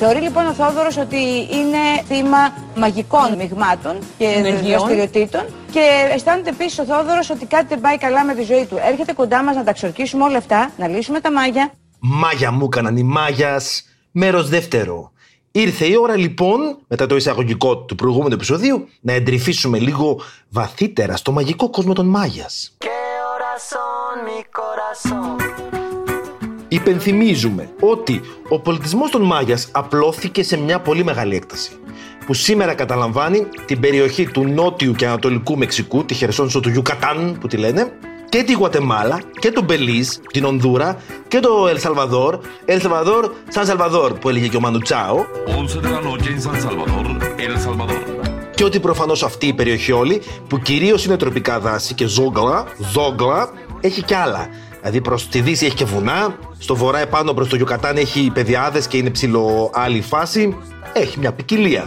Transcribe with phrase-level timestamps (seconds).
[0.00, 1.16] Θεωρεί λοιπόν ο Θόδωρος ότι
[1.50, 2.38] είναι θύμα
[2.76, 5.80] μαγικών μειγμάτων και δραστηριοτήτων και
[6.14, 8.76] αισθάνεται επίσης ο Θόδωρος ότι κάτι δεν πάει καλά με τη ζωή του.
[8.90, 11.72] Έρχεται κοντά μας να τα ξορκίσουμε όλα αυτά, να λύσουμε τα μάγια.
[11.98, 13.84] Μάγια μου έκαναν οι μάγιας.
[14.10, 15.12] Μέρος δεύτερο.
[15.50, 21.32] Ήρθε η ώρα λοιπόν, μετά το εισαγωγικό του προηγούμενου επεισοδίου, να εντρυφήσουμε λίγο βαθύτερα στο
[21.32, 22.76] μαγικό κόσμο των Μάγιας.
[26.68, 31.70] Υπενθυμίζουμε ότι ο πολιτισμός των Μάγιας απλώθηκε σε μια πολύ μεγάλη έκταση
[32.26, 37.46] που σήμερα καταλαμβάνει την περιοχή του νότιου και ανατολικού Μεξικού, τη χερσόνησο του Ιουκατάν που
[37.46, 37.92] τη λένε,
[38.28, 40.96] και τη Γουατεμάλα και τον Μπελίζ, την Ονδούρα
[41.28, 45.24] και το Ελ Σαλβαδόρ, Ελ Σαλβαδόρ, Σαν Σαλβαδόρ που έλεγε και ο Μανουτσάο.
[48.54, 53.50] Και ότι προφανώς αυτή η περιοχή όλη, που κυρίως είναι τροπικά δάση και ζόγκλα, ζόγκλα,
[53.80, 54.48] έχει κι άλλα.
[54.80, 58.86] Δηλαδή προς τη δύση έχει και βουνά, στο βορρά επάνω προς το Γιουκατάν έχει πεδιάδες
[58.86, 60.56] και είναι ψηλό άλλη φάση.
[60.92, 61.84] Έχει μια ποικιλία.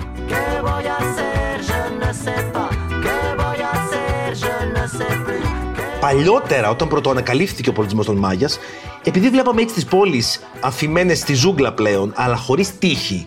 [5.99, 8.59] Παλιότερα, όταν πρωτοανακαλύφθηκε ο πολιτισμός των Μάγιας,
[9.03, 13.25] επειδή βλέπαμε έτσι τις πόλεις αφημένες στη ζούγκλα πλέον, αλλά χωρίς τείχη,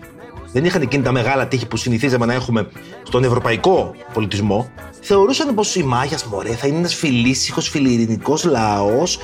[0.51, 2.67] δεν είχαν εκείνη τα μεγάλα τείχη που συνηθίζαμε να έχουμε
[3.03, 4.69] στον ευρωπαϊκό πολιτισμό,
[5.01, 9.19] θεωρούσαν πως οι Μάγιας, μωρέ, θα είναι ένας φιλήσυχος, φιλιρινικός λαός,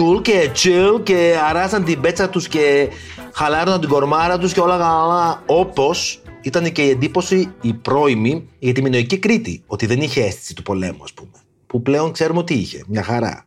[0.00, 2.88] cool και chill και αράζαν την πέτσα τους και
[3.32, 5.42] χαλάρωναν την κορμάρα τους και όλα καλά.
[5.46, 10.54] Όπως ήταν και η εντύπωση η πρώιμη για τη Μινοϊκή Κρήτη, ότι δεν είχε αίσθηση
[10.54, 11.30] του πολέμου, ας πούμε
[11.66, 12.84] που πλέον ξέρουμε ότι είχε.
[12.86, 13.46] Μια χαρά.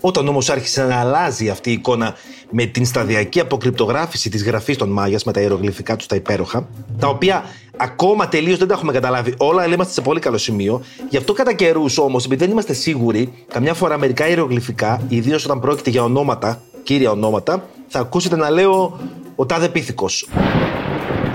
[0.00, 2.14] Όταν όμως άρχισε να αλλάζει αυτή η εικόνα
[2.50, 7.08] με την σταδιακή αποκρυπτογράφηση της γραφής των Μάγιας με τα ιερογλυφικά τους τα υπέροχα, τα
[7.08, 7.44] οποία
[7.76, 10.82] ακόμα τελείως δεν τα έχουμε καταλάβει όλα, αλλά είμαστε σε πολύ καλό σημείο.
[11.08, 15.60] Γι' αυτό κατά καιρούς όμως, επειδή δεν είμαστε σίγουροι, καμιά φορά μερικά ιερογλυφικά, ιδίως όταν
[15.60, 18.98] πρόκειται για ονόματα, κύρια ονόματα, θα ακούσετε να λέω
[19.36, 20.28] ο τάδε πίθηκος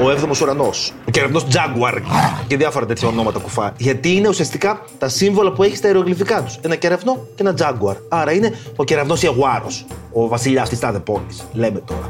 [0.02, 2.02] ο έβδομος ουρανός, ο κεραυνός Jaguar
[2.48, 3.74] και διάφορα τέτοια ονόματα κουφά.
[3.78, 6.58] Γιατί είναι ουσιαστικά τα σύμβολα που έχει στα ιερογλυφικά τους.
[6.62, 7.96] Ένα κεραυνό και ένα Jaguar.
[8.10, 11.48] Άρα είναι ο κεραυνός Ιαγουάρος, ο βασιλιάς της τάδε πόλης.
[11.54, 12.10] Λέμε τώρα.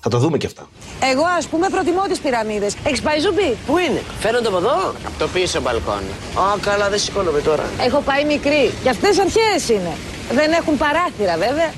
[0.00, 0.68] Θα το δούμε και αυτά.
[1.10, 2.76] Εγώ, ας πούμε, προτιμώ τις πυραμίδες.
[2.84, 4.76] Έχεις πάει ζουμπί; Πού είναι, φαίνονται από εδώ,
[5.06, 6.12] από το πίσω μπαλκόνι.
[6.34, 7.64] Α, καλά, δεν σηκώνομαι τώρα.
[7.86, 8.70] Έχω πάει μικρή.
[8.82, 9.92] Και αυτές αρχαίες είναι.
[10.32, 11.72] Δεν έχουν παράθυρα, βέβαια.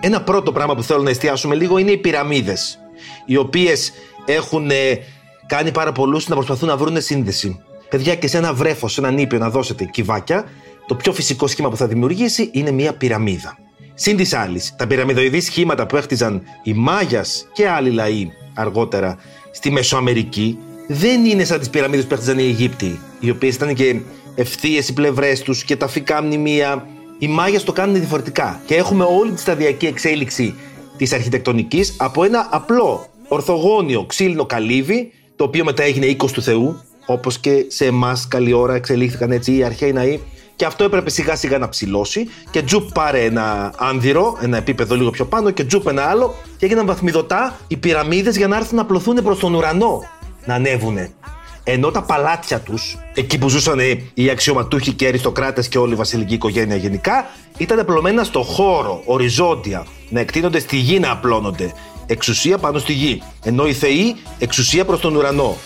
[0.00, 2.78] Ένα πρώτο πράγμα που θέλω να εστιάσουμε λίγο είναι οι πυραμίδες
[3.26, 3.92] οι οποίες
[4.24, 4.98] έχουν ε,
[5.46, 7.60] κάνει πάρα πολλούς να προσπαθούν να βρουν σύνδεση.
[7.88, 10.44] Παιδιά, και σε ένα βρέφος, σε έναν ήπιο να δώσετε κυβάκια,
[10.86, 13.58] το πιο φυσικό σχήμα που θα δημιουργήσει είναι μια πυραμίδα.
[14.00, 19.18] Συν της άλλης, τα πυραμιδοειδή σχήματα που έχτιζαν οι Μάγιας και άλλοι λαοί αργότερα
[19.50, 24.00] στη Μεσοαμερική δεν είναι σαν τις πυραμίδες που έχτιζαν οι Αιγύπτιοι, οι οποίες ήταν και
[24.34, 26.86] ευθείες οι πλευρές τους και ταφικά μνημεία.
[27.18, 30.54] Οι Μάγιας το κάνουν διαφορετικά και έχουμε όλη τη σταδιακή εξέλιξη
[30.96, 36.80] της αρχιτεκτονικής από ένα απλό ορθογώνιο ξύλινο καλύβι, το οποίο μετά έγινε οίκος του Θεού,
[37.06, 40.20] όπως και σε εμάς καλή ώρα εξελίχθηκαν έτσι οι αρχαίοι ναοί.
[40.58, 45.10] Και αυτό έπρεπε σιγά σιγά να ψηλώσει και τζουπ πάρε ένα άνδυρο, ένα επίπεδο λίγο
[45.10, 48.82] πιο πάνω και τζουπ ένα άλλο και έγιναν βαθμιδωτά οι πυραμίδες για να έρθουν να
[48.82, 50.02] απλωθούν προς τον ουρανό,
[50.44, 51.10] να ανέβουνε.
[51.64, 53.78] Ενώ τα παλάτια τους, εκεί που ζούσαν
[54.14, 59.02] οι αξιωματούχοι και οι αριστοκράτες και όλη η βασιλική οικογένεια γενικά, ήταν απλωμένα στο χώρο,
[59.04, 61.72] οριζόντια, να εκτείνονται στη γη να απλώνονται.
[62.06, 63.22] Εξουσία πάνω στη γη.
[63.44, 65.56] Ενώ οι θεοί, εξουσία προς τον ουρανό.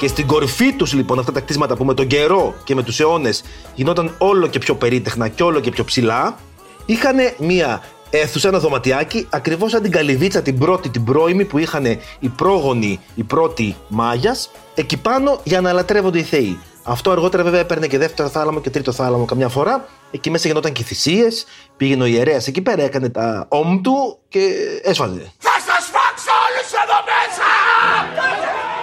[0.00, 3.00] Και στην κορυφή τους λοιπόν αυτά τα κτίσματα που με τον καιρό και με τους
[3.00, 3.42] αιώνες
[3.74, 6.38] γινόταν όλο και πιο περίτεχνα και όλο και πιο ψηλά,
[6.86, 11.84] είχαν μία αίθουσα, ένα δωματιάκι, ακριβώς σαν την καλυβίτσα την πρώτη, την πρώιμη που είχαν
[12.18, 16.58] οι πρόγονοι, οι πρώτοι Μάγιας, εκεί πάνω για να λατρεύονται οι Θεοί.
[16.82, 19.88] Αυτό αργότερα βέβαια έπαιρνε και δεύτερο θάλαμο και τρίτο θάλαμο καμιά φορά.
[20.10, 21.44] Εκεί μέσα γινόταν και θυσίες.
[21.76, 24.50] Πήγαινε ο ιερέας εκεί πέρα, έκανε τα όμ του και
[24.82, 25.32] έσφαζε.
[25.38, 25.50] Θα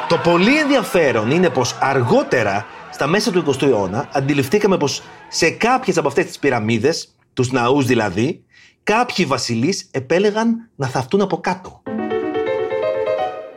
[0.07, 5.97] Το πολύ ενδιαφέρον είναι πως αργότερα, στα μέσα του 20ου αιώνα, αντιληφθήκαμε πως σε κάποιες
[5.97, 8.43] από αυτές τις πυραμίδες, τους ναούς δηλαδή,
[8.83, 11.81] κάποιοι βασιλείς επέλεγαν να θαυτούν από κάτω.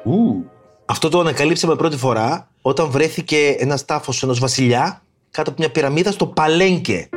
[0.04, 0.50] Ου.
[0.84, 6.10] Αυτό το ανακαλύψαμε πρώτη φορά όταν βρέθηκε ένας τάφος ενός βασιλιά κάτω από μια πυραμίδα
[6.10, 7.08] στο Παλένκε.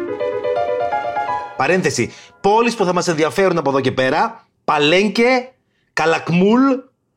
[1.57, 2.11] Παρένθεση.
[2.41, 4.47] Πόλεις που θα μας ενδιαφέρουν από εδώ και πέρα.
[4.63, 5.51] Παλένκε,
[5.93, 6.61] Καλακμούλ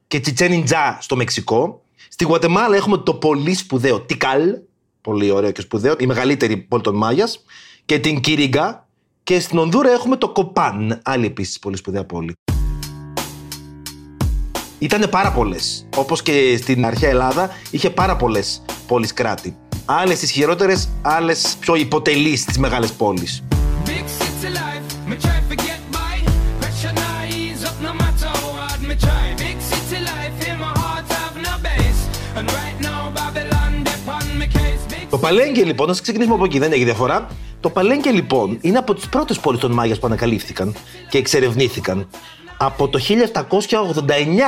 [0.06, 1.80] και Τσιτσένιντζά στο Μεξικό.
[2.08, 4.40] Στη Γουατεμάλα έχουμε το πολύ σπουδαίο Τικάλ.
[5.00, 5.94] Πολύ ωραίο και σπουδαίο.
[5.98, 7.44] Η μεγαλύτερη πόλη των Μάγιας.
[7.84, 8.86] Και την Κύριγκα.
[9.22, 11.00] Και στην Ονδούρα έχουμε το Κοπάν.
[11.04, 12.32] Άλλη επίσης πολύ σπουδαία πόλη.
[14.78, 15.86] Ήταν πάρα πολλές.
[15.96, 19.56] Όπως και στην αρχαία Ελλάδα, είχε πάρα πολλές πόλεις κράτη.
[19.84, 23.42] Άλλες ισχυρότερε, άλλες πιο υποτελείς στις μεγάλες πόλεις.
[23.84, 25.45] Big city life,
[35.10, 37.26] Το Παλέγκε λοιπόν, να ξεκινήσουμε από εκεί, δεν έχει διαφορά.
[37.60, 40.74] Το Παλέγκε λοιπόν είναι από τις πρώτες πόλεις των Μάγιας που ανακαλύφθηκαν
[41.10, 42.08] και εξερευνήθηκαν.
[42.56, 43.08] Από το 1789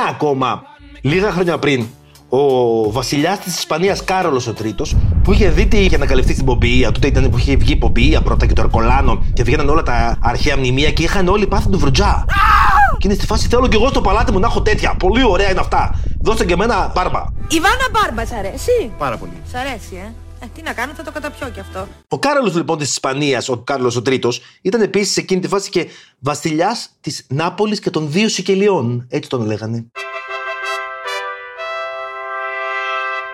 [0.09, 0.61] ακόμα,
[1.01, 1.85] λίγα χρόνια πριν,
[2.29, 6.91] ο βασιλιάς της Ισπανίας Κάρολος ο Τρίτος, που είχε δει τι είχε ανακαλυφθεί στην Πομπιεία,
[6.91, 10.17] τότε ήταν που είχε βγει η Πομπιεία πρώτα και το Ερκολάνο και βγαίναν όλα τα
[10.21, 12.25] αρχαία μνημεία και είχαν όλοι πάθει του βρουτζά.
[12.97, 14.95] Και είναι στη φάση θέλω κι εγώ στο παλάτι μου να έχω τέτοια.
[14.99, 15.99] Πολύ ωραία είναι αυτά.
[16.21, 17.23] Δώστε και εμένα μπάρμπα.
[17.47, 19.31] Ιβάνα Μπάρμπα, σ' αρέσει; Πάρα πολύ.
[19.51, 20.13] Σ' αρέσει, ε.
[20.39, 20.45] Ε.
[20.53, 21.87] Τι να κάνω, θα το καταπιώ κι αυτό.
[22.07, 25.69] Ο Κάρολος λοιπόν της Ισπανίας, ο Κάρολο ο Τρίτος, ήταν επίσης σε εκείνη τη φάση
[25.69, 25.87] και
[26.19, 29.07] βασιλιάς της Νάπολης και των δύο Σικελιών.
[29.09, 29.85] Έτσι τον λέγανε.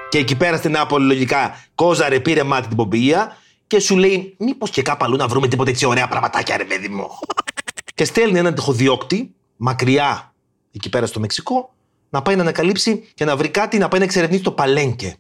[0.10, 3.38] Και εκεί πέρα στην Νάπολη, λογικά, κόζαρε, πήρε μάτι την Πομπία
[3.68, 6.88] και σου λέει: Μήπως και κάπου αλλού να βρούμε τίποτα έτσι ωραία πραγματάκια, ρε παιδί
[6.88, 7.10] μου.
[7.96, 10.34] και στέλνει έναν τυχοδιώκτη μακριά
[10.72, 11.74] εκεί πέρα στο Μεξικό
[12.10, 15.18] να πάει να ανακαλύψει και να βρει κάτι να πάει να εξερευνήσει το Παλένκε.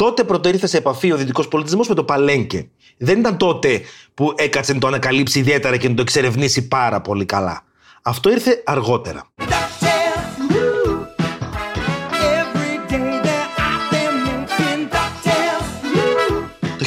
[0.00, 2.68] Τότε πρώτο ήρθε σε επαφή ο δυτικός πολιτισμός με το Παλένκε.
[2.96, 3.80] Δεν ήταν τότε
[4.14, 7.64] που έκατσε να το ανακαλύψει ιδιαίτερα και να το εξερευνήσει πάρα πολύ καλά.
[8.02, 9.26] Αυτό ήρθε αργότερα.
[16.78, 16.84] Το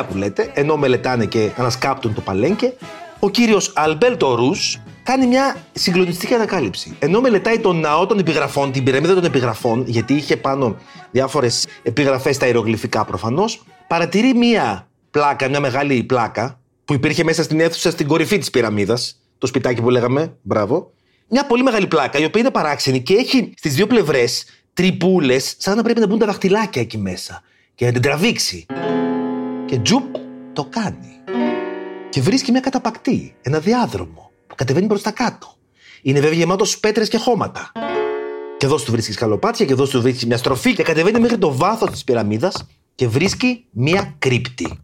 [0.00, 2.72] 1949 που λέτε, ενώ μελετάνε και ανασκάπτουν το Παλένκε,
[3.18, 6.96] ο κύριος Αλμπέλτο Ρούς κάνει μια συγκλονιστική ανακάλυψη.
[6.98, 10.76] Ενώ μελετάει τον ναό των επιγραφών, την πυραμίδα των επιγραφών, γιατί είχε πάνω
[11.10, 17.60] διάφορες επιγραφές στα ιερογλυφικά προφανώς, παρατηρεί μια πλάκα, μια μεγάλη πλάκα, που υπήρχε μέσα στην
[17.60, 20.92] αίθουσα στην κορυφή της πυραμίδας, το σπιτάκι που λέγαμε, μπράβο.
[21.28, 24.44] Μια πολύ μεγάλη πλάκα, η οποία είναι παράξενη και έχει στις δύο πλευρές
[24.74, 27.42] τρυπούλες, σαν να πρέπει να μπουν τα δαχτυλάκια εκεί μέσα
[27.74, 28.66] και να την τραβήξει.
[29.66, 30.04] Και τζουπ
[30.52, 31.20] το κάνει.
[32.08, 35.54] Και βρίσκει μια καταπακτή, ένα διάδρομο που κατεβαίνει προς τα κάτω.
[36.02, 37.72] Είναι βέβαια γεμάτος πέτρες και χώματα.
[38.58, 41.56] Και εδώ του βρίσκεις σκαλοπάτια και εδώ του βρίσκεις μια στροφή και κατεβαίνει μέχρι το
[41.56, 44.78] βάθος της πυραμίδας και βρίσκει μια κρύπτη.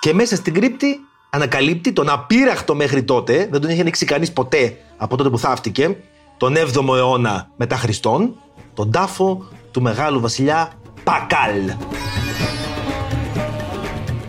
[0.00, 1.00] Και μέσα στην κρύπτη
[1.30, 5.96] ανακαλύπτει τον απείραχτο μέχρι τότε, δεν τον είχε ανοίξει κανείς ποτέ από τότε που θαύτηκε,
[6.36, 8.34] τον 7ο αιώνα μετά Χριστόν,
[8.74, 10.72] τον τάφο του μεγάλου βασιλιά
[11.04, 11.72] Πακάλ.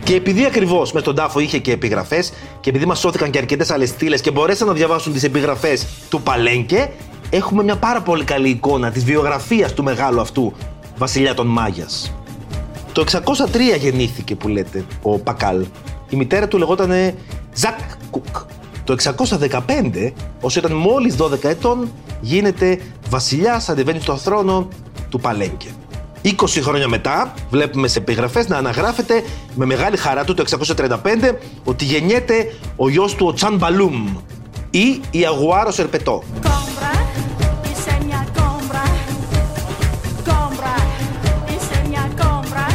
[0.07, 3.71] Και επειδή ακριβώς μες τον τάφο είχε και επιγραφές, και επειδή μας σώθηκαν και αρκετές
[3.71, 6.89] άλλες στήλες και μπορέσαν να διαβάσουν τις επιγραφές του Παλένκε,
[7.29, 10.53] έχουμε μια πάρα πολύ καλή εικόνα της βιογραφίας του μεγάλου αυτού
[10.97, 12.13] βασιλιά των Μάγιας.
[12.91, 15.65] Το 603 γεννήθηκε που λέτε ο Πακάλ.
[16.09, 16.91] Η μητέρα του λεγόταν
[17.53, 17.79] Ζακ
[18.09, 18.37] Κουκ.
[18.83, 22.79] Το 615, όσο ήταν μόλις 12 ετών, γίνεται
[23.09, 24.67] βασιλιάς, ανεβαίνει στο θρόνο
[25.09, 25.67] του Παλένκε.
[26.39, 29.23] 20 χρόνια μετά, βλέπουμε σε επιγραφές να αναγράφεται
[29.55, 30.43] με μεγάλη χαρά του το
[30.75, 30.97] 635
[31.63, 34.07] ότι γεννιέται ο γιος του ο Τσαν Μπαλούμ
[34.69, 36.23] ή η Αγουάρο Σερπετό.
[36.33, 36.91] Κόμπρα,
[37.71, 38.83] είσαι μια κόμπρα.
[40.23, 40.75] Κόμπρα,
[41.55, 42.65] είσαι μια κόμπρα.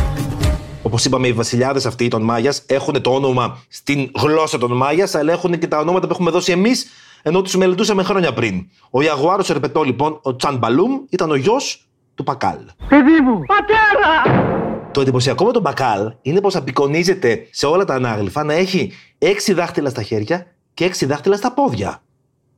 [0.82, 5.32] Όπως είπαμε, οι βασιλιάδες αυτοί των Μάγιας έχουν το όνομα στην γλώσσα των Μάγιας, αλλά
[5.32, 6.86] έχουν και τα ονόματα που έχουμε δώσει εμείς,
[7.22, 8.66] ενώ τους μελετούσαμε χρόνια πριν.
[8.90, 12.58] Ο Ιαγουάρος Ερπετό, λοιπόν, ο Τσαν Μπαλούμ, ήταν ο γιος του Πακάλ.
[12.88, 13.40] Παιδί μου!
[13.46, 14.90] Πατέρα!
[14.92, 19.52] Το εντυπωσιακό με τον Πακάλ είναι πως απεικονίζεται σε όλα τα ανάγλυφα να έχει έξι
[19.52, 22.02] δάχτυλα στα χέρια και έξι δάχτυλα στα πόδια.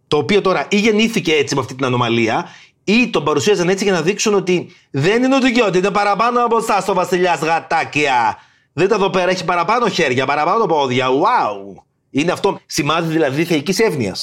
[0.08, 2.46] Το οποίο τώρα ή γεννήθηκε έτσι με αυτή την ανομαλία,
[2.84, 6.44] ή τον παρουσίαζαν έτσι για να δείξουν ότι δεν είναι ότι και ότι είναι παραπάνω
[6.44, 8.38] από εσάς ο βασιλιάς γατάκια.
[8.72, 11.06] Δείτε εδώ πέρα, έχει παραπάνω χέρια, παραπάνω πόδια.
[11.08, 11.82] Wow!
[12.10, 14.16] Είναι αυτό σημάδι δηλαδή θεϊκής εύνοια.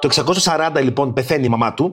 [0.00, 0.08] Το
[0.44, 1.92] 640 λοιπόν πεθαίνει η μαμά του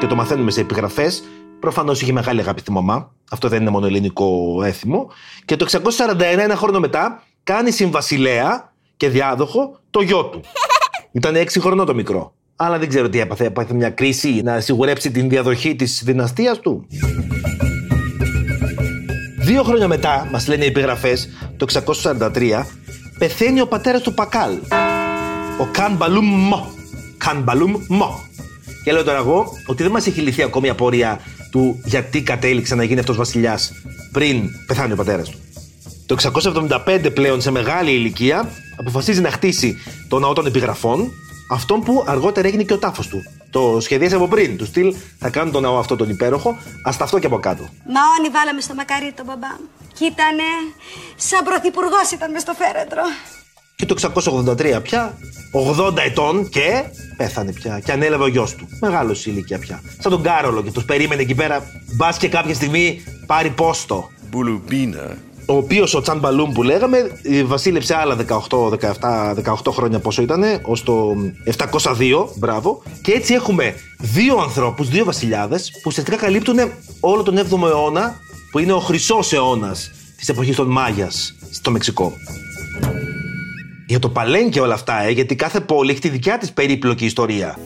[0.00, 1.24] και το μαθαίνουμε σε επιγραφές.
[1.60, 3.10] Προφανώς είχε μεγάλη αγάπη στη μαμά.
[3.30, 5.10] Αυτό δεν είναι μόνο ελληνικό έθιμο.
[5.44, 10.40] Και το 641, ένα χρόνο μετά, κάνει συμβασιλέα και διάδοχο το γιο του.
[11.12, 12.34] Ήταν 6 χρονών το μικρό.
[12.56, 13.44] Αλλά δεν ξέρω τι έπαθε.
[13.44, 16.86] Έπαθε μια κρίση να σιγουρέψει την διαδοχή της δυναστείας του.
[19.38, 21.66] Δύο χρόνια μετά, μας λένε οι επιγραφές, το
[22.12, 22.66] 643,
[23.18, 24.52] πεθαίνει ο πατέρας του Πακάλ.
[25.60, 26.70] Ο Καν Μπαλούμ Μο.
[27.16, 28.20] Καν Μπαλούμ Μο.
[28.86, 32.74] Και λέω τώρα εγώ ότι δεν μας έχει λυθεί ακόμη η απορία του γιατί κατέληξε
[32.74, 33.72] να γίνει αυτός βασιλιάς
[34.12, 35.38] πριν πεθάνει ο πατέρας του.
[36.06, 36.16] Το
[36.86, 39.76] 675 πλέον σε μεγάλη ηλικία αποφασίζει να χτίσει
[40.08, 41.12] το ναό των επιγραφών,
[41.50, 43.22] αυτόν που αργότερα έγινε και ο τάφος του.
[43.50, 44.56] Το σχεδίασε από πριν.
[44.56, 47.62] Του στυλ θα κάνουν τον ναό αυτό τον υπέροχο, ας αυτό και από κάτω.
[47.62, 49.68] Μαόνι βάλαμε στο μακαρί τον μπαμπά μου.
[49.92, 50.48] Κι ήτανε
[51.16, 53.02] σαν πρωθυπουργός ήταν μες στο φέρετρο.
[53.76, 53.94] Και το
[54.46, 55.18] 683 πια,
[55.52, 56.84] 80 ετών και
[57.16, 57.80] πέθανε πια.
[57.84, 58.68] Και ανέλαβε ο γιος του.
[58.80, 59.82] Μεγάλος σε ηλικία πια.
[59.98, 61.70] Σαν τον Κάρολο και τους περίμενε εκεί πέρα.
[61.96, 64.10] Μπας και κάποια στιγμή πάρει πόστο.
[64.30, 65.16] Μπουλουμπίνα.
[65.46, 70.22] Ο οποίος ο Τσαν Μπαλούμ που λέγαμε ε, βασίλεψε άλλα 18, 17, 18 χρόνια πόσο
[70.22, 71.14] ήταν, ως το
[71.58, 72.26] 702.
[72.36, 72.82] Μπράβο.
[73.02, 76.58] Και έτσι έχουμε δύο ανθρώπους, δύο βασιλιάδες, που ουσιαστικά καλύπτουν
[77.00, 82.12] όλο τον 7ο αιώνα, που είναι ο χρυσός αιώνας της εποχής των Μάγιας στο Μεξικό.
[83.88, 87.58] Για το παλένκε όλα αυτά, ε, γιατί κάθε πόλη έχει τη δικιά της περίπλοκη ιστορία.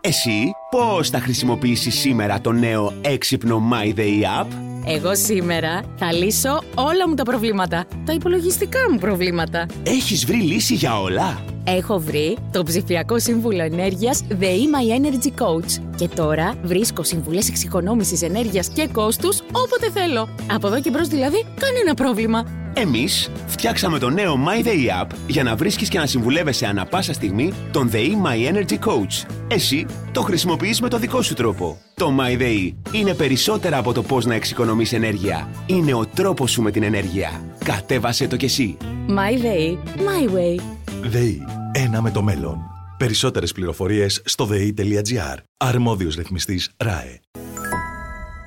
[0.00, 4.46] Εσύ πώς θα χρησιμοποιήσεις σήμερα το νέο έξυπνο My Day App?
[4.86, 7.84] Εγώ σήμερα θα λύσω όλα μου τα προβλήματα.
[8.04, 9.66] Τα υπολογιστικά μου προβλήματα.
[9.82, 15.82] Έχεις βρει λύση για όλα; Έχω βρει το ψηφιακό σύμβουλο ενέργειας The My Energy Coach.
[15.96, 20.28] Και τώρα βρίσκω συμβουλές εξοικονόμησης ενέργειας και κόστους όποτε θέλω.
[20.52, 22.57] Από εδώ και μπρος δηλαδή κανένα πρόβλημα.
[22.80, 27.12] Εμείς φτιάξαμε το νέο My Day App για να βρίσκεις και να συμβουλεύεσαι ανα πάσα
[27.12, 29.30] στιγμή τον The My Energy Coach.
[29.48, 31.78] Εσύ το χρησιμοποιείς με το δικό σου τρόπο.
[31.94, 35.48] Το My Day είναι περισσότερα από το πώς να εξοικονομείς ενέργεια.
[35.66, 37.42] Είναι ο τρόπος σου με την ενέργεια.
[37.64, 38.76] Κατέβασέ το κι εσύ.
[39.08, 40.60] My Day, my way.
[41.02, 41.42] ΔΕΗ.
[41.72, 42.58] Ένα με το μέλλον.
[42.98, 45.36] Περισσότερες πληροφορίες στο ΔΕΗ.gr.
[45.56, 47.20] Αρμόδιος ρυθμιστής ΡΑΕ.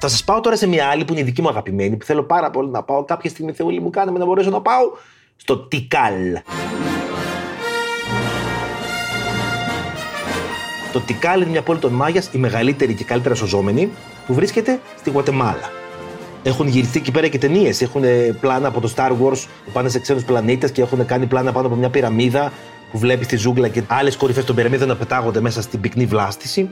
[0.03, 2.23] Θα σας πάω τώρα σε μια άλλη που είναι η δική μου αγαπημένη, που θέλω
[2.23, 3.03] πάρα πολύ να πάω.
[3.03, 4.91] Κάποια στιγμή Θεούλη μου κάναμε να μπορέσω να πάω
[5.35, 6.39] στο Τικάλ.
[10.91, 13.89] Το Τικάλ είναι μια πόλη των Μάγιας, η μεγαλύτερη και καλύτερα σωζόμενη,
[14.27, 15.71] που βρίσκεται στη Γουατεμάλα.
[16.43, 17.81] Έχουν γυριστεί εκεί πέρα και ταινίες.
[17.81, 18.03] Έχουν
[18.39, 21.67] πλάνα από το Star Wars που πάνε σε ξένους πλανήτες και έχουν κάνει πλάνα πάνω
[21.67, 22.51] από μια πυραμίδα
[22.91, 26.69] που βλέπεις τη ζούγκλα και άλλες κορυφές των πυραμίδων να πετάγονται μέσα στην πυκνή βλάστηση.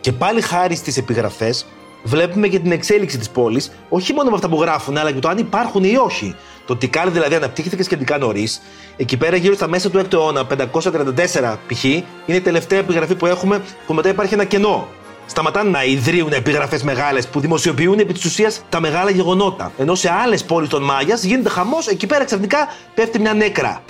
[0.00, 1.66] Και πάλι χάρη στις επιγραφές,
[2.02, 5.28] βλέπουμε και την εξέλιξη της πόλης, όχι μόνο με αυτά που γράφουν, αλλά και το
[5.28, 6.34] αν υπάρχουν ή όχι.
[6.66, 8.62] Το Τικάλ δηλαδή αναπτύχθηκε σχετικά νωρίς.
[8.96, 13.26] Εκεί πέρα, γύρω στα μέσα του 6ου αιώνα, 534 π.χ., είναι η τελευταία επιγραφή που
[13.26, 14.88] έχουμε, που μετά υπάρχει ένα κενό.
[15.26, 19.72] Σταματάνε να ιδρύουν επιγραφές μεγάλες που δημοσιοποιούν επί της ουσίας τα μεγάλα γεγονότα.
[19.78, 23.82] Ενώ σε άλλες πόλεις των Μάγιας γίνεται χαμός, εκεί πέρα ξαφνικά πέφτει μια νέκρα.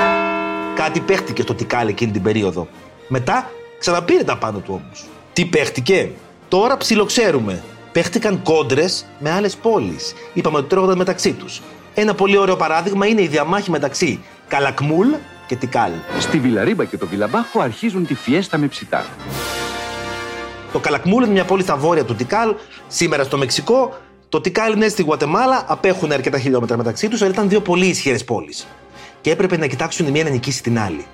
[0.74, 2.68] Κάτι παίχτηκε στο Τικάλ εκείνη την περίοδο.
[3.08, 5.04] Μετά ξαναπήρε τα πάνω του όμως.
[5.32, 6.10] Τι παίχτηκε,
[6.48, 7.62] τώρα ψιλοξέρουμε.
[7.92, 10.14] Παίχτηκαν κόντρες με άλλες πόλεις.
[10.32, 11.62] Είπαμε ότι τρώγονταν μεταξύ τους.
[11.94, 15.08] Ένα πολύ ωραίο παράδειγμα είναι η διαμάχη μεταξύ Καλακμούλ
[15.46, 15.90] και Τικάλ.
[16.18, 19.06] Στη Βιλαρίμπα και το Βιλαμπάχο αρχίζουν τη φιέστα με ψητά.
[20.72, 22.54] Το Καλακμούλ είναι μια πόλη στα βόρεια του Τικάλ,
[22.88, 23.98] σήμερα στο Μεξικό.
[24.28, 28.24] Το Τικάλ είναι στη Γουατεμάλα, απέχουν αρκετά χιλιόμετρα μεταξύ τους, αλλά ήταν δύο πολύ ισχυρές
[28.24, 28.66] πόλεις.
[29.20, 31.06] Και έπρεπε να κοιτάξουν η μία να νικήσει την άλλη.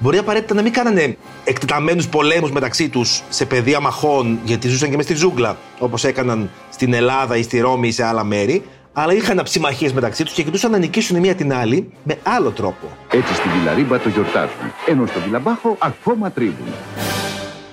[0.00, 4.96] Μπορεί απαραίτητα να μην κάνανε εκτεταμένους πολέμους μεταξύ τους σε πεδία μαχών, γιατί ζούσαν και
[4.96, 9.12] μες στη ζούγκλα, όπως έκαναν στην Ελλάδα ή στη Ρώμη ή σε άλλα μέρη, αλλά
[9.12, 12.96] είχαν αψημαχίες μεταξύ τους και κοιτούσαν να νικήσουν η μία την άλλη με άλλο τρόπο.
[13.10, 16.66] Έτσι στη Βιλαρίμπα το γιορτάζουν, ενώ στο Βιλαμπάχο ακόμα τρίβουν.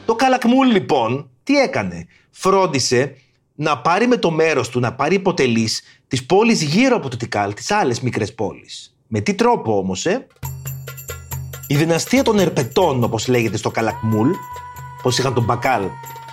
[0.06, 3.16] Το Καλακμούλ λοιπόν τι έκανε; Φρόντισε
[3.56, 5.70] να πάρει με το μέρος του, να πάρει υποτελή
[6.08, 8.96] τη πόλη γύρω από το Τικάλ, τις άλλες μικρές πόλεις.
[9.08, 10.28] Με τι τρόπο όμως, ε;
[11.68, 14.30] Η δυναστεία των Ερπετών, όπως λέγεται στο Καλακμούλ,
[15.02, 15.84] πώς είχαν τον Μπακάλ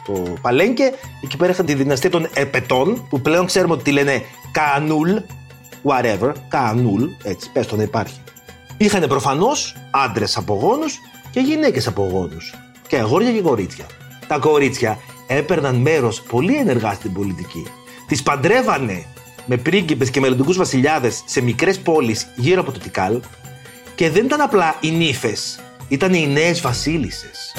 [0.03, 4.23] στο Παλένκε, εκεί πέρα είχαν τη δυναστεία των Ερπετών, που πλέον ξέρουμε ότι τη λένε
[4.53, 5.17] Κανούλ,
[5.85, 8.21] whatever, Κανούλ, έτσι, πες το να υπάρχει.
[8.77, 10.85] Είχαν προφανώς άντρες απογόνου
[11.31, 12.39] και γυναίκες απογόνου.
[12.87, 13.87] Και αγόρια και κορίτσια.
[14.27, 17.67] Τα κορίτσια έπαιρναν μέρος πολύ ενεργά στην πολιτική.
[18.07, 19.05] Τις παντρεύανε
[19.47, 23.21] με πρίγκιπες και μελλοντικούς βασιλιάδες σε μικρές πόλεις γύρω από το Τικάλ
[23.95, 27.55] και δεν ήταν απλά οι νύφες, ήταν οι νέες βασίλισσες.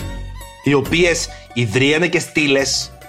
[0.64, 2.62] Οι οποίες ιδρύανε και στήλε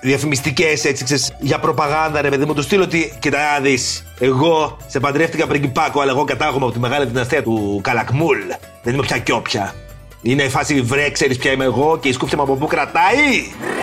[0.04, 4.04] διαφημιστικές έτσι ξέρεις, για προπαγάνδα, ρε παιδί μου, του στείλω ότι κοιτά να δεις.
[4.18, 8.38] Εγώ σε παντρεύτηκα πριγκιπάκο, αλλά εγώ κατάγομαι από τη μεγάλη δυναστεία του Καλακμούλ.
[8.82, 9.74] Δεν είμαι πια κι όποια.
[10.22, 13.32] Είναι η φάση βρε, ξέρεις ποια είμαι εγώ και η σκούφια μου από πού κρατάει.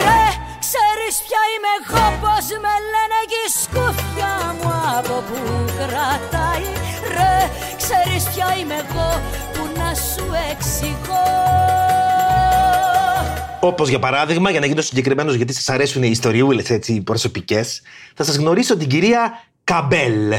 [0.06, 0.26] Ρε,
[0.64, 5.40] ξέρεις ποια είμαι εγώ Πώς με λένε και η σκούφια μου από που
[5.78, 6.68] κρατάει
[7.16, 7.36] Ρε,
[7.92, 9.22] ξέρεις ποια είμαι εγώ
[9.54, 11.24] Που να σου εξηγώ
[13.60, 17.82] Όπως για παράδειγμα, για να γίνω συγκεκριμένος, γιατί σας αρέσουν οι ιστοριούλες έτσι προσωπικές,
[18.16, 20.34] θα σας γνωρίσω την κυρία Καμπέλ.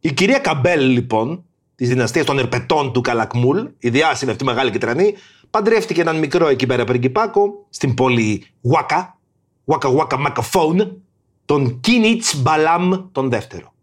[0.00, 5.14] Η κυρία Καμπέλ, λοιπόν, της δυναστείας των Ερπετών του Καλακμούλ, η διάσημη αυτή μεγάλη κυτρανή,
[5.50, 9.18] παντρεύτηκε έναν μικρό εκεί πέρα πριγκιπάκο στην πόλη Γουάκα,
[9.64, 11.02] Γουάκα Γουάκα Μακαφόν,
[11.44, 13.74] τον Κίνιτς Μπαλάμ τον δεύτερο.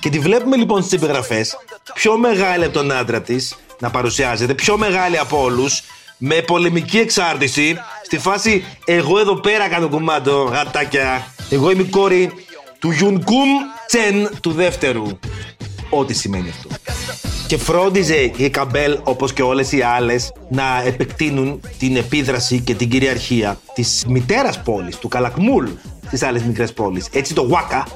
[0.00, 1.46] Και τη βλέπουμε λοιπόν στις επιγραφέ,
[1.94, 5.82] πιο μεγάλη από τον άντρα της, να παρουσιάζεται, πιο μεγάλη από όλους,
[6.18, 11.34] με πολεμική εξάρτηση, στη φάση Εγώ εδώ πέρα κάνω κουμάντο, γατάκια.
[11.50, 12.32] Εγώ είμαι η κόρη
[12.78, 13.48] του Γιουνκούμ
[13.86, 15.06] Τσεν του δεύτερου.
[15.90, 16.79] Ό,τι σημαίνει αυτό.
[17.50, 22.90] Και φρόντιζε η Καμπέλ, όπως και όλες οι άλλες, να επεκτείνουν την επίδραση και την
[22.90, 25.68] κυριαρχία της μητέρας πόλης, του Καλακμούλ,
[26.12, 27.04] στι άλλες μικρές πόλει.
[27.12, 27.86] Έτσι το Βάκα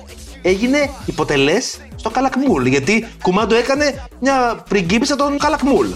[0.42, 2.66] έγινε υποτελές στο Καλακμούλ.
[2.66, 5.86] Γιατί κουμάντο έκανε μια πριγκίπισσα των Καλακμούλ.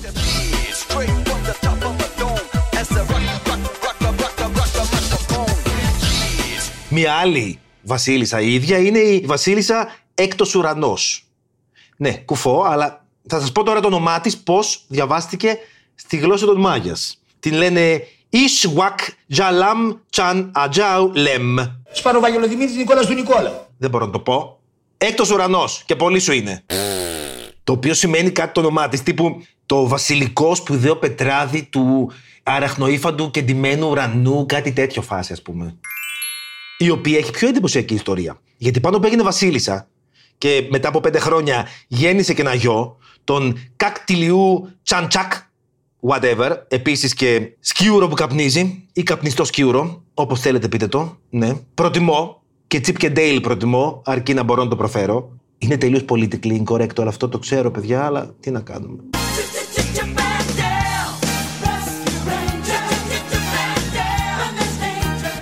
[6.89, 11.27] Μια άλλη βασίλισσα η ίδια είναι η βασίλισσα έκτος ουρανός.
[11.97, 15.59] Ναι, κουφό, αλλά θα σας πω τώρα το όνομά της πώς διαβάστηκε
[15.95, 17.23] στη γλώσσα των Μάγιας.
[17.41, 21.57] Την λένε Ισουακ Τζαλάμ Τσαν Ατζάου Λεμ.
[21.93, 23.69] Σπαροβαγγελοδημήτρης Νικόλας του Νικόλα.
[23.79, 24.61] Δεν μπορώ να το πω.
[24.97, 26.65] Έκτος ουρανός και πολύ σου είναι.
[27.65, 33.43] Το οποίο σημαίνει κάτι το όνομά της, τύπου το βασιλικό σπουδαίο πετράδι του αραχνοήφαντου και
[33.43, 35.77] ντυμένου ουρανού, κάτι τέτοιο φάση ας πούμε.
[36.79, 38.41] Η οποία έχει πιο εντυπωσιακή ιστορία.
[38.57, 39.89] Γιατί πάνω που έγινε βασίλισσα
[40.39, 45.33] και μετά από πέντε χρόνια γέννησε και ένα γιο, τον Κακ Τιλιού Τσαν Τσακ,
[46.09, 51.55] whatever, επίσης και σκιούρο που καπνίζει ή καπνιστό σκιούρο, όπως θέλετε πείτε το, ναι.
[51.75, 55.33] Προτιμώ και Chip και Dale προτιμώ, αρκεί να μπορώ να το προφέρω.
[55.59, 59.03] Είναι τελείως politically incorrect όλο αυτό, το ξέρω παιδιά, αλλά τι να κάνουμε.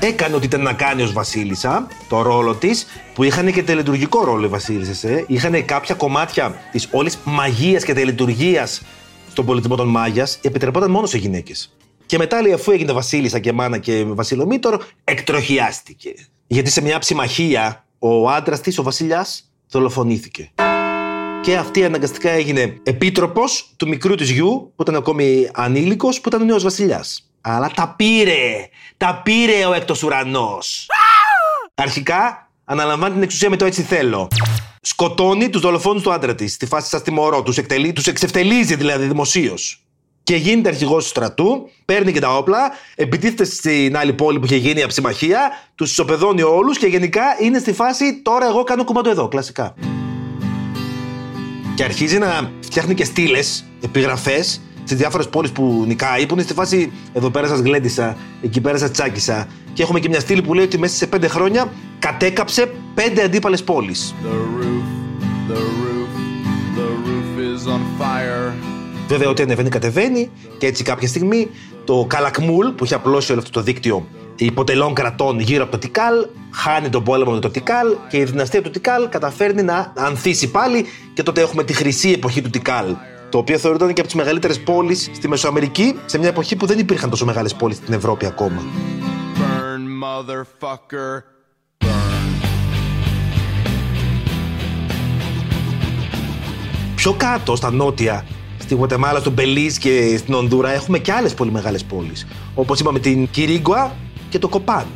[0.06, 4.44] Έκανε ό,τι ήταν να κάνει ως Βασίλισσα, το ρόλο της, που είχαν και τελετουργικό ρόλο
[4.44, 5.04] οι Βασίλισσες.
[5.04, 5.24] Ε.
[5.28, 8.82] Είχαν κάποια κομμάτια της όλης μαγείας και τελετουργίας
[9.30, 11.76] στον πολιτισμό των Μάγιας, επιτρεπόταν μόνο σε γυναίκες.
[12.06, 16.14] Και μετά, λέει, αφού έγινε Βασίλισσα και μάνα και Βασιλομήτωρ, εκτροχιάστηκε.
[16.46, 20.50] Γιατί σε μια ψημαχία ο άντρας της, ο Βασιλιάς, δολοφονήθηκε.
[21.42, 26.42] Και αυτή αναγκαστικά έγινε επίτροπος του μικρού της γιου, που ήταν ακόμη ανήλικος, που ήταν
[26.42, 27.30] ο νέος Βασιλιάς.
[27.48, 28.68] Αλλά τα πήρε!
[28.96, 30.86] Τα πήρε ο έκτος ουρανός!
[31.74, 34.28] Αρχικά αναλαμβάνει την εξουσία με το έτσι θέλω.
[34.80, 36.52] Σκοτώνει τους δολοφόνους του άντρα της.
[36.52, 37.42] Στη φάση σας τιμωρώ.
[37.42, 39.84] Τους, εκτελεί, τους εξευτελίζει δηλαδή δημοσίως.
[40.22, 44.56] Και γίνεται αρχηγός του στρατού, παίρνει και τα όπλα, επιτίθεται στην άλλη πόλη που είχε
[44.56, 49.10] γίνει η αψημαχία, τους ισοπεδώνει όλους και γενικά είναι στη φάση τώρα εγώ κάνω κουμάντο
[49.10, 49.74] εδώ, κλασικά.
[51.74, 56.54] Και αρχίζει να φτιάχνει και στήλες, επιγραφές σε διάφορες πόλεις που νικάει, που είναι στη
[56.54, 59.46] φάση εδώ πέρα σας γλέντισα, εκεί πέρα σας τσάκισα.
[59.72, 63.62] Και έχουμε και μια στήλη που λέει ότι μέσα σε πέντε χρόνια κατέκαψε πέντε αντίπαλες
[63.62, 64.14] πόλεις.
[69.08, 71.48] Βέβαια, ό,τι ανεβαίνει, κατεβαίνει και έτσι κάποια στιγμή
[71.84, 76.26] το Καλακμούλ που έχει απλώσει όλο αυτό το δίκτυο υποτελών κρατών γύρω από το Τικάλ,
[76.50, 80.86] χάνει τον πόλεμο με το Τικάλ και η δυναστεία του Τικάλ καταφέρνει να ανθίσει πάλι
[81.14, 82.94] και τότε έχουμε τη χρυσή εποχή του Τικάλ
[83.36, 86.78] το οποίο θεωρούνταν και από τις μεγαλύτερες πόλεις στη Μεσοαμερική, σε μια εποχή που δεν
[86.78, 88.62] υπήρχαν τόσο μεγάλες πόλεις στην Ευρώπη ακόμα.
[96.94, 98.26] Πιο κάτω, στα νότια,
[98.58, 102.26] στη Γουατεμάλα, στο Μπελίζ και στην Ονδούρα, έχουμε και άλλες πολύ μεγάλες πόλεις.
[102.54, 103.96] Όπως είπαμε, την Κυρίγκουα
[104.28, 104.86] και το Κοπάν.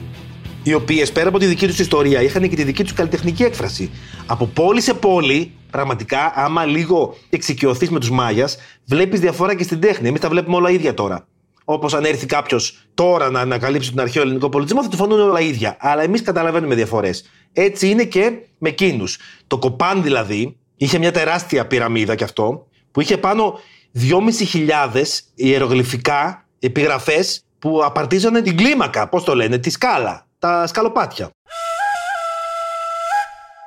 [0.63, 3.91] Οι οποίες πέρα από τη δική τους ιστορία είχαν και τη δική τους καλλιτεχνική έκφραση.
[4.27, 9.81] Από πόλη σε πόλη πραγματικά, άμα λίγο εξοικειωθείς με τους Μάγιας, βλέπεις διαφορά και στην
[9.81, 10.09] τέχνη.
[10.09, 11.27] Εμείς τα βλέπουμε όλα ίδια τώρα.
[11.65, 15.41] Όπως αν έρθει κάποιος τώρα να ανακαλύψει τον αρχαίο ελληνικό πολιτισμό, θα του φανούν όλα
[15.41, 15.77] ίδια.
[15.81, 17.25] Αλλά εμείς καταλαβαίνουμε διαφορές.
[17.53, 19.05] Έτσι είναι και με εκείνου.
[19.47, 23.59] Το Κοπάν δηλαδή είχε μια τεράστια πυραμίδα κι αυτό, που είχε πάνω
[23.95, 25.03] 2.500
[25.35, 31.31] ιερογλυφικά επιγραφές που απαρτίζανε την κλίμακα, πώς το λένε, τη σκάλα, τα σκαλοπάτια.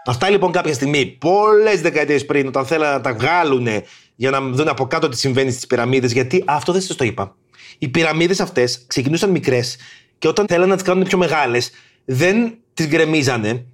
[0.05, 3.67] Αυτά λοιπόν κάποια στιγμή, πολλές δεκαετίες πριν, όταν θέλανε να τα βγάλουν
[4.15, 7.35] για να δουν από κάτω τι συμβαίνει στις πυραμίδες, γιατί αυτό δεν σας το είπα.
[7.77, 9.77] Οι πυραμίδες αυτές ξεκινούσαν μικρές
[10.17, 11.71] και όταν θέλανε να τις κάνουν πιο μεγάλες,
[12.05, 13.65] δεν τις γκρεμίζανε,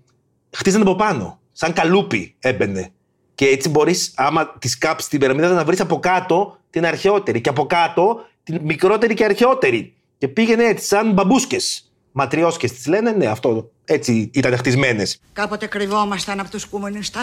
[0.52, 1.40] χτίζανε από πάνω.
[1.52, 2.92] Σαν καλούπι έμπαινε.
[3.36, 7.42] Και έτσι μπορείς, άμα τη κάψεις την πυραμίδα, να βρεις από κάτω την αρχαιότερη.
[7.42, 9.94] Και από κάτω την μικρότερη και αρχαιότερη.
[10.18, 11.89] Και πήγαινε έτσι, σαν μπαμπούσκες.
[12.12, 15.20] Ματριόσκε τις λένε, ναι, αυτό έτσι ήταν χτισμένες.
[15.34, 17.20] Κάποτε κρυβόμασταν από τους κομμουνιστέ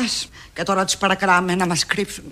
[0.53, 2.25] και τώρα τους παρακράμε να μας κρύψουν.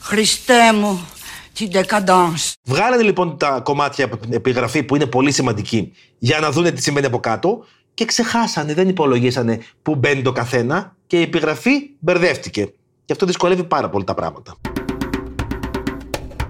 [0.00, 1.06] Χριστέ μου,
[1.52, 2.52] την decadence.
[2.62, 6.82] Βγάλανε λοιπόν τα κομμάτια από την επιγραφή που είναι πολύ σημαντική για να δούνε τι
[6.82, 7.64] σημαίνει από κάτω
[7.94, 12.72] και ξεχάσανε, δεν υπολογίσανε που μπαίνει το καθένα και η επιγραφή μπερδεύτηκε.
[13.04, 14.56] Και αυτό δυσκολεύει πάρα πολύ τα πράγματα.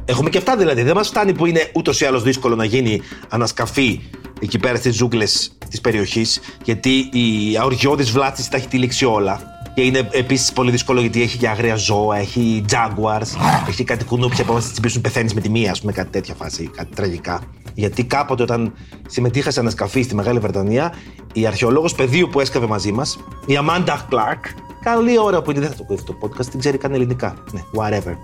[0.04, 0.82] Έχουμε και αυτά δηλαδή.
[0.82, 4.00] Δεν μας φτάνει που είναι ούτως ή άλλως δύσκολο να γίνει ανασκαφή
[4.44, 9.52] εκεί πέρα στις ζούγκλες της περιοχής, γιατί η αοργιώδης βλάστηση τα έχει τυλίξει όλα.
[9.74, 13.26] Και είναι επίσης πολύ δύσκολο γιατί έχει και άγρια ζώα, έχει jaguars,
[13.68, 16.34] έχει κάτι κουνούπια που άμα σε τσιμπήσουν πεθαίνεις με τη μία, ας πούμε, κάτι τέτοια
[16.34, 17.40] φάση, κάτι τραγικά.
[17.74, 18.72] Γιατί κάποτε όταν
[19.08, 20.94] συμμετείχα σε ανασκαφή στη Μεγάλη Βρετανία,
[21.32, 24.40] η αρχαιολόγος πεδίου που έσκαβε μαζί μας, η Amanda Clark,
[24.82, 27.34] καλή ώρα που είναι, δεν θα το πει αυτό το podcast, την ξέρει καν ελληνικά.
[27.52, 28.14] Ναι, whatever.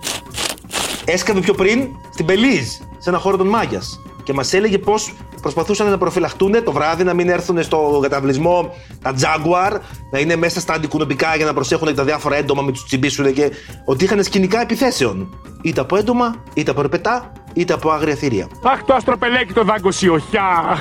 [1.04, 4.00] Έσκαβε πιο πριν στην Μπελίζ, σε ένα χώρο των Μάγιας.
[4.22, 9.14] Και μας έλεγε πώς προσπαθούσαν να προφυλαχτούν το βράδυ, να μην έρθουν στο καταβλισμό τα
[9.20, 9.79] Jaguar,
[10.12, 13.50] να είναι μέσα στα αντικουνομπικά για να προσέχουν τα διάφορα έντομα, μην τους τσιμπήσουν και
[13.85, 15.40] ότι είχαν σκηνικά επιθέσεων.
[15.62, 18.48] Είτε από έντομα, είτε από ρεπετά, είτε από άγρια θηρία.
[18.62, 20.79] Αχ, το αστροπελέκι το δάγκωση, οχιά!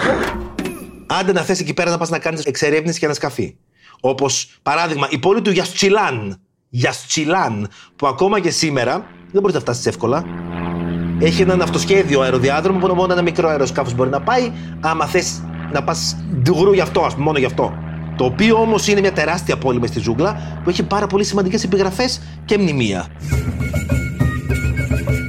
[1.08, 3.56] Άντε να θες εκεί πέρα να πας να κάνεις εξερεύνηση και ανασκαφή.
[4.00, 6.42] Όπως παράδειγμα η πόλη του Γιαστσιλάν.
[6.70, 10.24] Γιαστσιλάν, που ακόμα και σήμερα δεν μπορείς να φτάσεις εύκολα.
[11.20, 15.84] Έχει έναν αυτοσχέδιο αεροδιάδρομο που μόνο ένα μικρό αεροσκάφο μπορεί να πάει, άμα θες να
[15.84, 17.74] πας ντουγρού γι' αυτό, ας πούμε, μόνο γι' αυτό.
[18.18, 21.64] Το οποίο όμως είναι μια τεράστια πόλη μες στη ζούγκλα που έχει πάρα πολύ σημαντικές
[21.64, 23.06] επιγραφές και μνημεία.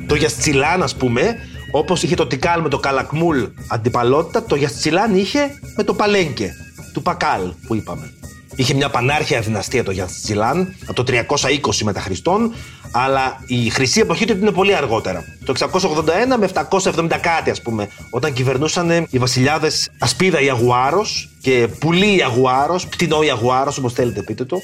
[0.06, 1.36] Το Γιαστσιλάν, ας πούμε,
[1.70, 5.40] όπως είχε το Τικάλ με το Καλακμούλ αντιπαλότητα, το Γιαστσιλάν είχε
[5.76, 6.52] με το Παλένκε
[6.92, 8.12] του Πακάλ που είπαμε.
[8.54, 12.52] Είχε μια πανάρχια δυναστεία το Γιαστσιλάν από το 320 μετά Χριστόν,
[12.92, 15.24] αλλά η χρυσή εποχή του είναι πολύ αργότερα.
[15.44, 21.06] Το 681 με 770 κάτι, ας πούμε, όταν κυβερνούσαν οι βασιλιάδες Ασπίδα Ιαγουάρο
[21.40, 24.58] και Πουλή Ιαγουάρο, Πτηνό Ιαγουάρο, όπως θέλετε πείτε το.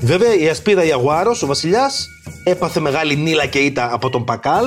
[0.00, 2.06] Βέβαια, η Ασπίδα Ιαγουάρο, ο βασιλιάς,
[2.44, 4.66] έπαθε μεγάλη νύλα και ήττα από τον Πακάλ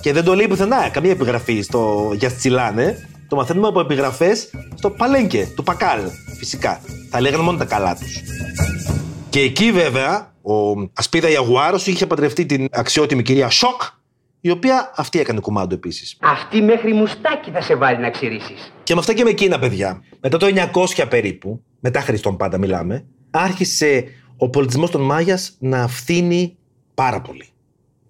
[0.00, 3.08] και δεν το λέει πουθενά, καμία επιγραφή στο Γιαστσιλάνε.
[3.28, 6.00] Το μαθαίνουμε από επιγραφές στο Παλένκε του Πακάλ,
[6.38, 6.80] φυσικά.
[7.10, 8.22] Θα λέγανε μόνο τα καλά τους.
[9.34, 10.52] Και εκεί βέβαια ο
[10.94, 13.82] Ασπίδα Ιαγουάρος είχε παντρευτεί την αξιότιμη κυρία Σοκ,
[14.40, 16.16] η οποία αυτή έκανε κουμάντο επίσης.
[16.20, 18.54] Αυτή μέχρι μουστάκι θα σε βάλει να ξηρίσει.
[18.82, 20.46] Και με αυτά και με εκείνα, παιδιά, μετά το
[20.96, 24.04] 900 περίπου, μετά Χριστόν πάντα μιλάμε, άρχισε
[24.36, 26.56] ο πολιτισμός των Μάγιας να φθήνει
[26.94, 27.48] πάρα πολύ.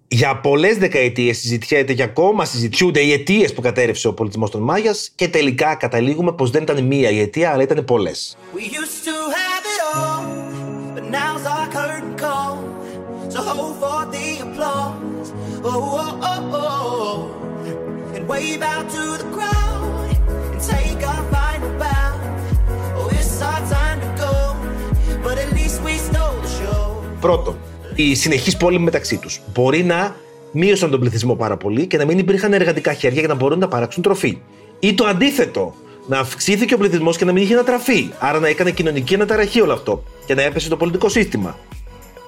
[0.07, 5.11] Για πολλές δεκαετίες συζητιέται και ακόμα συζητιούνται οι αιτίες που κατέρευσε ο πολιτισμός των Μάγιας
[5.15, 8.37] και τελικά καταλήγουμε πως δεν ήταν μία η αιτία, αλλά ήταν πολλές.
[8.55, 9.14] We used to
[11.17, 12.53] now's our curtain call.
[13.33, 15.27] So hold for the applause.
[15.69, 18.15] Oh, oh, oh, oh.
[18.15, 20.09] And wave out to the crowd
[20.51, 22.11] and take our final bow.
[22.97, 24.35] Oh, it's our time to go,
[25.25, 26.83] but at least we stole the show.
[27.19, 27.55] Πρώτον,
[27.95, 29.41] η συνεχής πόλη μεταξύ τους.
[29.53, 30.15] Μπορεί να
[30.51, 33.67] μείωσαν τον πληθυσμό πάρα πολύ και να μην υπήρχαν εργατικά χέρια για να μπορούν να
[33.67, 34.41] παράξουν τροφή.
[34.79, 35.75] Ή το αντίθετο,
[36.07, 38.09] να αυξήθηκε ο πληθυσμός και να μην είχε ανατραφεί.
[38.19, 41.57] Άρα να έκανε κοινωνική αναταραχή όλο αυτό και να έπεσε το πολιτικό σύστημα.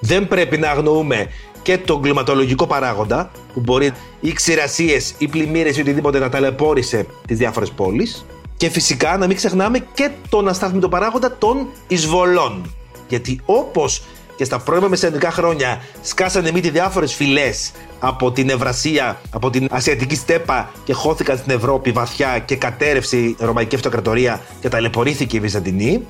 [0.00, 1.26] Δεν πρέπει να αγνοούμε
[1.62, 7.38] και τον κλιματολογικό παράγοντα που μπορεί ή ξηρασίες ή πλημμύρες ή οτιδήποτε να ταλαιπώρησε τις
[7.38, 8.26] διάφορες πόλεις.
[8.56, 12.74] Και φυσικά να μην ξεχνάμε και τον αστάθμιτο παράγοντα των εισβολών.
[13.08, 14.02] Γιατί όπως
[14.38, 20.14] και στα πρώιμα μεσαιωνικά χρόνια σκάσανε μύτη διάφορες φυλές από την Ευρασία, από την Ασιατική
[20.14, 26.06] στέπα και χώθηκαν στην Ευρώπη βαθιά και κατέρευσε η Ρωμαϊκή Αυτοκρατορία και ταλαιπωρήθηκε η Βυζαντινή.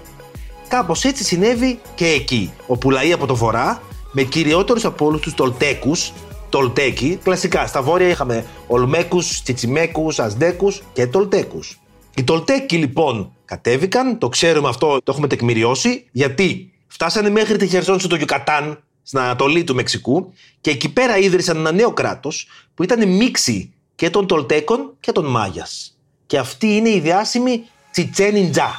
[0.69, 5.35] Κάπως έτσι συνέβη και εκεί, όπου λαοί από το βορρά, με κυριότερους από όλους τους
[5.35, 6.13] Τολτέκους,
[6.49, 11.79] Τολτέκοι, κλασικά στα βόρεια είχαμε Ολμέκους, Τσιτσιμέκους, Ασδέκου και Τολτέκους.
[12.17, 18.09] Οι Τολτέκοι λοιπόν κατέβηκαν, το ξέρουμε αυτό, το έχουμε τεκμηριώσει, γιατί φτάσανε μέχρι τη Χερσόνησο
[18.09, 23.09] του Γιουκατάν, στην Ανατολή του Μεξικού, και εκεί πέρα ίδρυσαν ένα νέο κράτος που ήταν
[23.09, 25.99] μίξη και των Τολτέκων και των Μάγιας.
[26.27, 28.75] Και αυτή είναι η διάσημη Τσιτσένιντζά.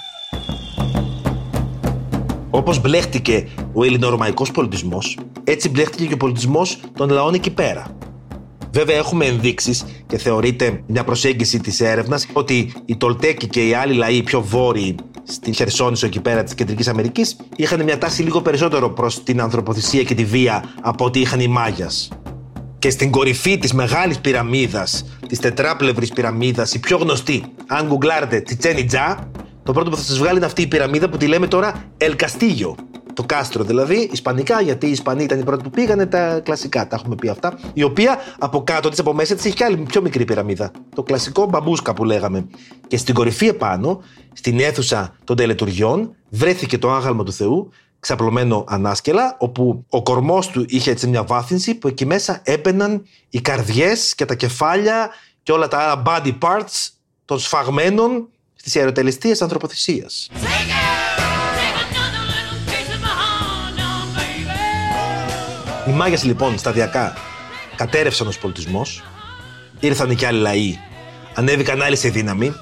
[2.49, 7.97] Όπως μπλέχτηκε ο ελληνορωμαϊκός πολιτισμός, έτσι μπλέχτηκε και ο πολιτισμός των λαών εκεί πέρα.
[8.71, 13.93] Βέβαια, έχουμε ενδείξεις και θεωρείται μια προσέγγιση της έρευνας ότι οι Τολτέκοι και οι άλλοι
[13.93, 14.95] λαοί πιο βόρειοι
[15.31, 20.03] στην Χερσόνησο εκεί πέρα της Κεντρικής Αμερικής είχαν μια τάση λίγο περισσότερο προς την ανθρωποθυσία
[20.03, 22.09] και τη βία από ότι είχαν οι Μάγιας.
[22.79, 28.85] Και στην κορυφή της μεγάλης πυραμίδας, της τετράπλευρης πυραμίδας, η πιο γνωστή, αν γκουγκλάρετε Τσιτσένι
[28.85, 29.29] Τζά,
[29.69, 32.15] το πρώτο που θα σας βγάλει είναι αυτή η πυραμίδα που τη λέμε τώρα El
[32.15, 32.75] Castillo.
[33.13, 36.95] Το κάστρο δηλαδή, Ισπανικά, γιατί οι Ισπανοί ήταν οι πρώτοι που πήγανε, τα κλασικά, τα
[36.95, 37.59] έχουμε πει αυτά.
[37.73, 40.71] Η οποία από κάτω της, από μέσα της, έχει και άλλη πιο μικρή πυραμίδα.
[40.95, 42.47] Το κλασικό μπαμπούσκα που λέγαμε.
[42.87, 44.01] Και στην κορυφή επάνω,
[44.33, 50.65] στην αίθουσα των τελετουργιών, βρέθηκε το άγαλμα του Θεού, ξαπλωμένο ανάσκελα, όπου ο κορμός του
[50.67, 55.09] είχε έτσι μια βάθυνση που εκεί μέσα έμπαιναν οι καρδιές και τα κεφάλια
[55.43, 56.89] και όλα τα άλλα body parts
[57.25, 60.29] των σφαγμένων στις αεροτελεστίες ανθρωποθυσίας.
[65.87, 67.13] Οι μάγες λοιπόν σταδιακά
[67.75, 69.03] κατέρευσαν ως πολιτισμός,
[69.79, 70.77] ήρθαν και άλλοι λαοί,
[71.33, 72.53] ανέβηκαν άλλοι σε δύναμη,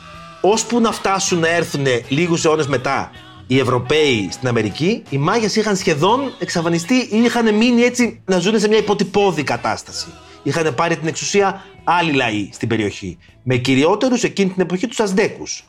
[0.41, 3.11] ώσπου να φτάσουν να έρθουν λίγους αιώνες μετά
[3.47, 8.59] οι Ευρωπαίοι στην Αμερική, οι Μάγιας είχαν σχεδόν εξαφανιστεί ή είχαν μείνει έτσι να ζουν
[8.59, 10.07] σε μια υποτυπώδη κατάσταση.
[10.43, 15.63] Είχαν πάρει την εξουσία άλλοι λαοί στην περιοχή, με κυριότερους εκείνη την εποχή τους Αζδέκους.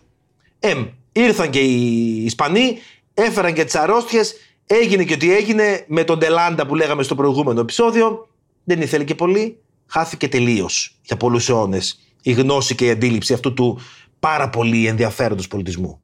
[0.60, 2.78] Εμ, ήρθαν και οι Ισπανοί,
[3.14, 4.34] έφεραν και τις αρρώστιες,
[4.66, 8.28] έγινε και ό,τι έγινε με τον Τελάντα που λέγαμε στο προηγούμενο επεισόδιο,
[8.64, 13.54] δεν ήθελε και πολύ, χάθηκε τελείως για πολλούς αιώνες η γνώση και η αντίληψη αυτού
[13.54, 13.80] του
[14.20, 16.02] πάρα πολύ ενδιαφέροντος πολιτισμού.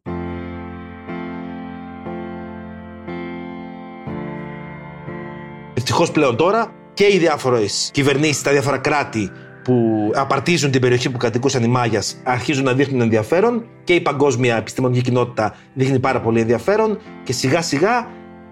[5.74, 9.30] Ευτυχώς πλέον τώρα και οι διάφορες κυβερνήσεις, τα διάφορα κράτη
[9.64, 14.56] που απαρτίζουν την περιοχή που κατοικούσαν οι Μάγιας αρχίζουν να δείχνουν ενδιαφέρον και η παγκόσμια
[14.56, 18.08] επιστημονική κοινότητα δείχνει πάρα πολύ ενδιαφέρον και σιγά σιγά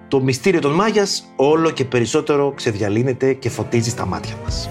[0.09, 4.69] το μυστήριο των Μάγιας όλο και περισσότερο ξεδιαλύνεται και φωτίζει στα μάτια μας.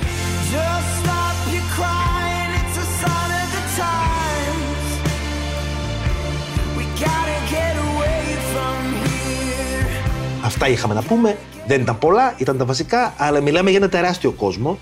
[10.43, 11.37] Αυτά είχαμε να πούμε.
[11.67, 14.77] Δεν ήταν πολλά, ήταν τα βασικά, αλλά μιλάμε για ένα τεράστιο κόσμο.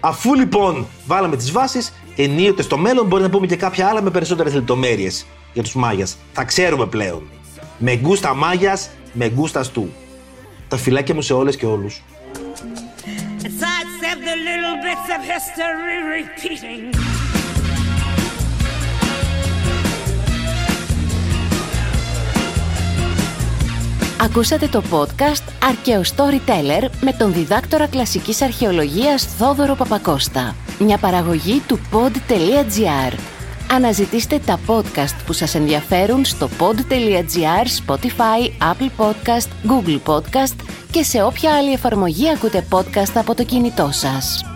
[0.00, 4.10] Αφού λοιπόν βάλαμε τις βάσεις, ενίοτε στο μέλλον μπορεί να πούμε και κάποια άλλα με
[4.10, 6.16] περισσότερες λεπτομέρειες για τους Μάγιας.
[6.32, 7.22] Θα ξέρουμε πλέον.
[7.78, 9.92] Με γκούστα Μάγιας, με γκούστα του.
[10.68, 12.02] Τα φυλάκια μου σε όλες και όλους.
[24.26, 30.54] Ακούσατε το podcast «Αρκαίο Storyteller» με τον διδάκτορα κλασικής αρχαιολογίας Θόδωρο Παπακώστα.
[30.78, 33.18] Μια παραγωγή του pod.gr.
[33.70, 40.56] Αναζητήστε τα podcast που σας ενδιαφέρουν στο pod.gr, Spotify, Apple Podcast, Google Podcast
[40.90, 44.55] και σε όποια άλλη εφαρμογή ακούτε podcast από το κινητό σας.